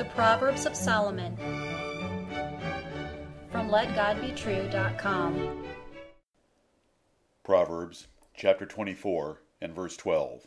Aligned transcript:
The 0.00 0.06
Proverbs 0.06 0.64
of 0.64 0.74
Solomon 0.74 1.36
from 3.52 3.68
LetGodBetrue.com. 3.68 5.66
Proverbs 7.44 8.06
chapter 8.34 8.64
24 8.64 9.42
and 9.60 9.74
verse 9.74 9.98
12. 9.98 10.46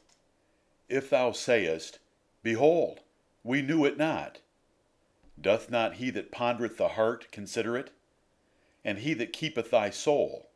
If 0.90 1.12
thou 1.12 1.34
sayest, 1.34 2.00
Behold, 2.42 3.02
we 3.44 3.62
knew 3.62 3.86
it 3.86 3.96
not, 3.96 4.40
doth 5.40 5.70
not 5.70 5.98
he 5.98 6.10
that 6.10 6.32
pondereth 6.32 6.78
the 6.78 6.88
heart 6.88 7.32
consider 7.32 7.78
it? 7.78 7.92
And 8.84 8.98
he 8.98 9.14
that 9.14 9.34
keepeth 9.34 9.70
thy 9.70 9.92
soul, 9.92 10.50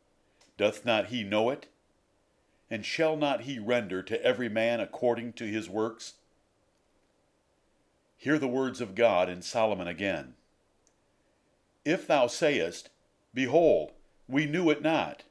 doth 0.57 0.85
not 0.85 1.09
he 1.09 1.23
know 1.23 1.51
it? 1.51 1.67
And 2.67 2.83
shall 2.83 3.15
not 3.15 3.41
he 3.41 3.59
render 3.59 4.01
to 4.01 4.19
every 4.23 4.49
man 4.49 4.79
according 4.79 5.33
to 5.33 5.45
his 5.45 5.69
works? 5.69 6.15
Hear 8.17 8.39
the 8.39 8.47
words 8.47 8.81
of 8.81 8.95
God 8.95 9.29
in 9.29 9.41
Solomon 9.41 9.87
again. 9.87 10.33
If 11.85 12.07
thou 12.07 12.27
sayest, 12.27 12.89
Behold, 13.33 13.91
we 14.27 14.45
knew 14.45 14.69
it 14.69 14.81
not, 14.81 15.23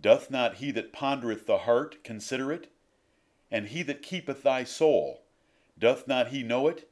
doth 0.00 0.30
not 0.30 0.56
he 0.56 0.72
that 0.72 0.92
pondereth 0.92 1.46
the 1.46 1.58
heart 1.58 2.02
consider 2.02 2.52
it? 2.52 2.70
And 3.50 3.68
he 3.68 3.82
that 3.84 4.02
keepeth 4.02 4.42
thy 4.42 4.64
soul, 4.64 5.22
doth 5.78 6.08
not 6.08 6.28
he 6.28 6.42
know 6.42 6.66
it? 6.66 6.88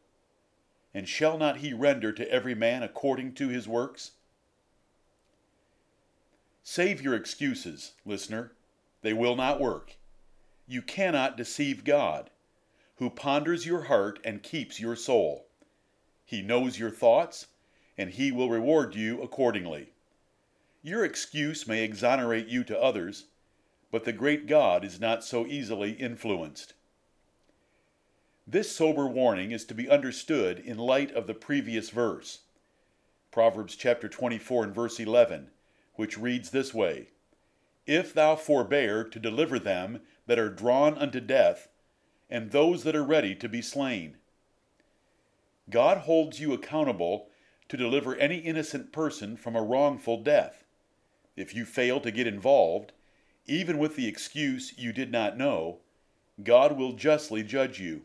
And 0.94 1.08
shall 1.08 1.36
not 1.36 1.58
he 1.58 1.72
render 1.72 2.12
to 2.12 2.30
every 2.30 2.54
man 2.54 2.82
according 2.82 3.34
to 3.34 3.48
his 3.48 3.66
works? 3.66 4.12
Save 6.62 7.02
your 7.02 7.14
excuses, 7.14 7.94
listener. 8.04 8.52
They 9.02 9.12
will 9.12 9.34
not 9.34 9.60
work. 9.60 9.96
You 10.68 10.82
cannot 10.82 11.36
deceive 11.36 11.84
God, 11.84 12.30
who 13.00 13.08
ponders 13.08 13.64
your 13.64 13.84
heart 13.84 14.20
and 14.24 14.42
keeps 14.42 14.78
your 14.78 14.94
soul. 14.94 15.46
He 16.22 16.42
knows 16.42 16.78
your 16.78 16.90
thoughts, 16.90 17.46
and 17.96 18.10
he 18.10 18.30
will 18.30 18.50
reward 18.50 18.94
you 18.94 19.22
accordingly. 19.22 19.94
Your 20.82 21.02
excuse 21.02 21.66
may 21.66 21.82
exonerate 21.82 22.48
you 22.48 22.62
to 22.64 22.78
others, 22.78 23.24
but 23.90 24.04
the 24.04 24.12
great 24.12 24.46
God 24.46 24.84
is 24.84 25.00
not 25.00 25.24
so 25.24 25.46
easily 25.46 25.92
influenced. 25.92 26.74
This 28.46 28.70
sober 28.70 29.06
warning 29.06 29.50
is 29.50 29.64
to 29.64 29.74
be 29.74 29.88
understood 29.88 30.58
in 30.58 30.76
light 30.76 31.10
of 31.12 31.26
the 31.26 31.32
previous 31.32 31.88
verse. 31.88 32.40
Proverbs 33.30 33.76
chapter 33.76 34.10
24 34.10 34.64
and 34.64 34.74
verse 34.74 35.00
11, 35.00 35.48
which 35.94 36.18
reads 36.18 36.50
this 36.50 36.74
way 36.74 37.08
If 37.86 38.12
thou 38.12 38.36
forbear 38.36 39.04
to 39.04 39.18
deliver 39.18 39.58
them 39.58 40.02
that 40.26 40.38
are 40.38 40.50
drawn 40.50 40.98
unto 40.98 41.20
death, 41.20 41.68
and 42.30 42.50
those 42.50 42.84
that 42.84 42.96
are 42.96 43.04
ready 43.04 43.34
to 43.34 43.48
be 43.48 43.60
slain. 43.60 44.16
God 45.68 45.98
holds 45.98 46.40
you 46.40 46.52
accountable 46.52 47.28
to 47.68 47.76
deliver 47.76 48.16
any 48.16 48.38
innocent 48.38 48.92
person 48.92 49.36
from 49.36 49.54
a 49.54 49.62
wrongful 49.62 50.22
death. 50.22 50.64
If 51.36 51.54
you 51.54 51.64
fail 51.64 52.00
to 52.00 52.10
get 52.10 52.26
involved, 52.26 52.92
even 53.46 53.78
with 53.78 53.96
the 53.96 54.08
excuse 54.08 54.74
you 54.78 54.92
did 54.92 55.10
not 55.10 55.36
know, 55.36 55.78
God 56.42 56.76
will 56.76 56.92
justly 56.92 57.42
judge 57.42 57.80
you. 57.80 58.02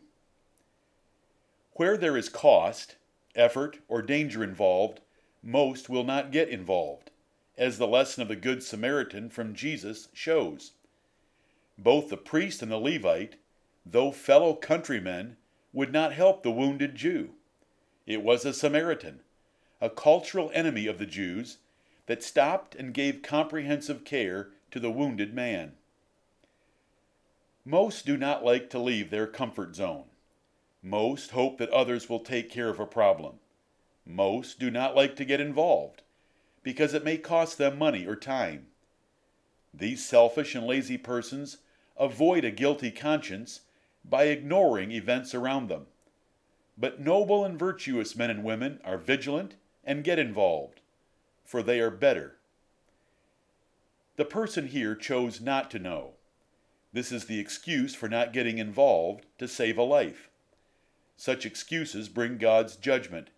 Where 1.74 1.96
there 1.96 2.16
is 2.16 2.28
cost, 2.28 2.96
effort, 3.34 3.78
or 3.88 4.02
danger 4.02 4.42
involved, 4.42 5.00
most 5.42 5.88
will 5.88 6.04
not 6.04 6.32
get 6.32 6.48
involved, 6.48 7.10
as 7.56 7.78
the 7.78 7.86
lesson 7.86 8.22
of 8.22 8.28
the 8.28 8.36
Good 8.36 8.62
Samaritan 8.62 9.30
from 9.30 9.54
Jesus 9.54 10.08
shows. 10.12 10.72
Both 11.78 12.08
the 12.08 12.16
priest 12.16 12.62
and 12.62 12.70
the 12.70 12.78
Levite, 12.78 13.36
though 13.88 14.10
fellow 14.10 14.52
countrymen, 14.54 15.36
would 15.72 15.92
not 15.92 16.12
help 16.12 16.42
the 16.42 16.50
wounded 16.50 16.96
Jew. 16.96 17.30
It 18.06 18.22
was 18.22 18.44
a 18.44 18.52
Samaritan, 18.52 19.20
a 19.80 19.88
cultural 19.88 20.50
enemy 20.52 20.86
of 20.86 20.98
the 20.98 21.06
Jews, 21.06 21.58
that 22.06 22.22
stopped 22.22 22.74
and 22.74 22.94
gave 22.94 23.22
comprehensive 23.22 24.04
care 24.04 24.48
to 24.70 24.80
the 24.80 24.90
wounded 24.90 25.34
man. 25.34 25.72
Most 27.64 28.06
do 28.06 28.16
not 28.16 28.44
like 28.44 28.70
to 28.70 28.78
leave 28.78 29.10
their 29.10 29.26
comfort 29.26 29.74
zone. 29.74 30.04
Most 30.82 31.32
hope 31.32 31.58
that 31.58 31.70
others 31.70 32.08
will 32.08 32.20
take 32.20 32.50
care 32.50 32.68
of 32.68 32.78
a 32.78 32.86
problem. 32.86 33.36
Most 34.04 34.60
do 34.60 34.70
not 34.70 34.94
like 34.94 35.16
to 35.16 35.24
get 35.24 35.40
involved 35.40 36.02
because 36.62 36.94
it 36.94 37.04
may 37.04 37.16
cost 37.16 37.58
them 37.58 37.78
money 37.78 38.06
or 38.06 38.16
time. 38.16 38.66
These 39.74 40.04
selfish 40.04 40.54
and 40.54 40.66
lazy 40.66 40.96
persons 40.96 41.58
avoid 41.96 42.44
a 42.44 42.50
guilty 42.50 42.90
conscience 42.90 43.62
by 44.08 44.24
ignoring 44.24 44.92
events 44.92 45.34
around 45.34 45.68
them. 45.68 45.86
But 46.78 47.00
noble 47.00 47.44
and 47.44 47.58
virtuous 47.58 48.14
men 48.14 48.30
and 48.30 48.44
women 48.44 48.80
are 48.84 48.98
vigilant 48.98 49.54
and 49.84 50.04
get 50.04 50.18
involved, 50.18 50.80
for 51.44 51.62
they 51.62 51.80
are 51.80 51.90
better. 51.90 52.36
The 54.16 54.24
person 54.24 54.68
here 54.68 54.94
chose 54.94 55.40
not 55.40 55.70
to 55.70 55.78
know. 55.78 56.14
This 56.92 57.12
is 57.12 57.26
the 57.26 57.38
excuse 57.38 57.94
for 57.94 58.08
not 58.08 58.32
getting 58.32 58.58
involved 58.58 59.26
to 59.38 59.48
save 59.48 59.76
a 59.76 59.82
life. 59.82 60.30
Such 61.16 61.46
excuses 61.46 62.08
bring 62.08 62.38
God's 62.38 62.76
judgment, 62.76 63.30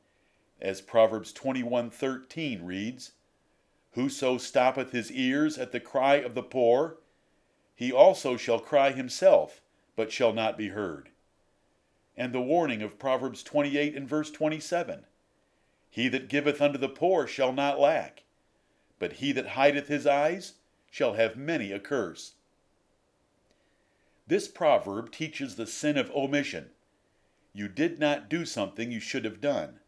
as 0.60 0.80
Proverbs 0.80 1.32
21:13 1.32 2.64
reads, 2.64 3.12
Whoso 3.92 4.38
stoppeth 4.38 4.92
his 4.92 5.10
ears 5.10 5.58
at 5.58 5.72
the 5.72 5.80
cry 5.80 6.16
of 6.16 6.34
the 6.34 6.42
poor, 6.42 6.98
he 7.74 7.92
also 7.92 8.36
shall 8.36 8.60
cry 8.60 8.90
himself, 8.92 9.60
but 9.98 10.12
shall 10.12 10.32
not 10.32 10.56
be 10.56 10.68
heard. 10.68 11.08
And 12.16 12.32
the 12.32 12.40
warning 12.40 12.82
of 12.82 13.00
Proverbs 13.00 13.42
28 13.42 13.96
and 13.96 14.08
verse 14.08 14.30
27, 14.30 15.04
He 15.90 16.06
that 16.06 16.28
giveth 16.28 16.62
unto 16.62 16.78
the 16.78 16.88
poor 16.88 17.26
shall 17.26 17.52
not 17.52 17.80
lack, 17.80 18.22
but 19.00 19.14
he 19.14 19.32
that 19.32 19.48
hideth 19.48 19.88
his 19.88 20.06
eyes 20.06 20.52
shall 20.88 21.14
have 21.14 21.36
many 21.36 21.72
a 21.72 21.80
curse. 21.80 22.34
This 24.28 24.46
proverb 24.46 25.10
teaches 25.10 25.56
the 25.56 25.66
sin 25.66 25.98
of 25.98 26.12
omission 26.12 26.70
you 27.52 27.66
did 27.66 27.98
not 27.98 28.28
do 28.28 28.44
something 28.44 28.92
you 28.92 29.00
should 29.00 29.24
have 29.24 29.40
done. 29.40 29.80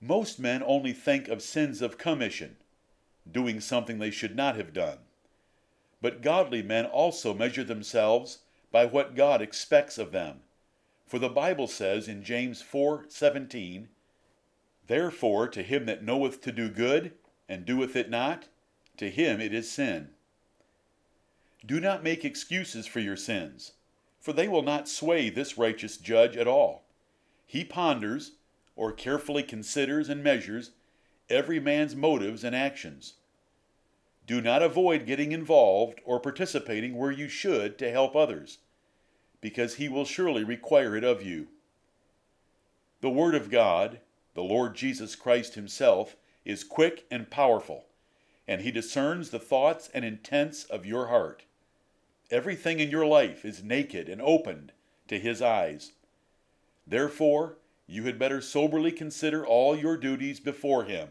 Most 0.00 0.40
men 0.40 0.62
only 0.64 0.94
think 0.94 1.28
of 1.28 1.42
sins 1.42 1.82
of 1.82 1.98
commission, 1.98 2.56
doing 3.30 3.60
something 3.60 3.98
they 3.98 4.10
should 4.10 4.34
not 4.34 4.56
have 4.56 4.72
done. 4.72 5.00
But 6.00 6.22
godly 6.22 6.62
men 6.62 6.86
also 6.86 7.34
measure 7.34 7.64
themselves 7.64 8.38
by 8.74 8.84
what 8.84 9.14
God 9.14 9.40
expects 9.40 9.96
of 9.96 10.12
them. 10.12 10.40
For 11.06 11.18
the 11.18 11.30
Bible 11.30 11.68
says 11.68 12.08
in 12.08 12.22
James 12.22 12.60
4:17, 12.62 13.88
Therefore 14.86 15.48
to 15.48 15.62
him 15.62 15.86
that 15.86 16.02
knoweth 16.02 16.42
to 16.42 16.52
do 16.52 16.68
good 16.68 17.14
and 17.48 17.64
doeth 17.64 17.94
it 17.96 18.10
not, 18.10 18.48
to 18.96 19.08
him 19.08 19.40
it 19.40 19.54
is 19.54 19.70
sin. 19.70 20.10
Do 21.64 21.80
not 21.80 22.02
make 22.02 22.24
excuses 22.24 22.86
for 22.86 23.00
your 23.00 23.16
sins 23.16 23.72
for 24.24 24.32
they 24.32 24.48
will 24.48 24.62
not 24.62 24.88
sway 24.88 25.28
this 25.28 25.58
righteous 25.58 25.98
judge 25.98 26.34
at 26.34 26.48
all. 26.48 26.86
He 27.46 27.62
ponders, 27.62 28.32
or 28.74 28.90
carefully 28.90 29.42
considers 29.42 30.08
and 30.08 30.24
measures, 30.24 30.70
every 31.28 31.60
man's 31.60 31.94
motives 31.94 32.42
and 32.42 32.56
actions. 32.56 33.16
Do 34.26 34.40
not 34.40 34.62
avoid 34.62 35.04
getting 35.04 35.32
involved 35.32 36.00
or 36.06 36.20
participating 36.20 36.96
where 36.96 37.10
you 37.10 37.28
should 37.28 37.76
to 37.76 37.90
help 37.90 38.16
others, 38.16 38.60
because 39.44 39.74
he 39.74 39.90
will 39.90 40.06
surely 40.06 40.42
require 40.42 40.96
it 40.96 41.04
of 41.04 41.22
you. 41.22 41.48
The 43.02 43.10
Word 43.10 43.34
of 43.34 43.50
God, 43.50 44.00
the 44.32 44.42
Lord 44.42 44.74
Jesus 44.74 45.14
Christ 45.14 45.54
Himself, 45.54 46.16
is 46.46 46.64
quick 46.64 47.04
and 47.10 47.28
powerful, 47.28 47.84
and 48.48 48.62
He 48.62 48.70
discerns 48.70 49.28
the 49.28 49.38
thoughts 49.38 49.90
and 49.92 50.02
intents 50.02 50.64
of 50.64 50.86
your 50.86 51.08
heart. 51.08 51.42
Everything 52.30 52.80
in 52.80 52.88
your 52.88 53.04
life 53.04 53.44
is 53.44 53.62
naked 53.62 54.08
and 54.08 54.22
opened 54.22 54.72
to 55.08 55.18
His 55.20 55.42
eyes. 55.42 55.92
Therefore, 56.86 57.58
you 57.86 58.04
had 58.04 58.18
better 58.18 58.40
soberly 58.40 58.92
consider 58.92 59.44
all 59.44 59.76
your 59.76 59.98
duties 59.98 60.40
before 60.40 60.84
Him, 60.84 61.10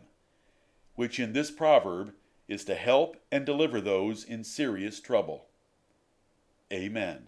which 0.96 1.20
in 1.20 1.34
this 1.34 1.52
proverb 1.52 2.14
is 2.48 2.66
to 2.66 2.74
help 2.74 3.16
and 3.32 3.46
deliver 3.46 3.80
those 3.80 4.24
in 4.24 4.44
serious 4.44 5.00
trouble. 5.00 5.46
Amen. 6.72 7.28